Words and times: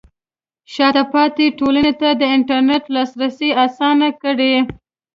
شاته 0.73 1.03
پاتې 1.11 1.45
ټولنې 1.59 1.93
ته 2.01 2.09
د 2.21 2.21
انټرنیټ 2.35 2.83
لاسرسی 2.95 3.49
اسانه 3.65 4.07
کړئ. 4.21 4.53